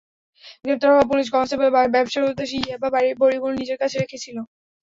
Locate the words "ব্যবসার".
1.89-2.29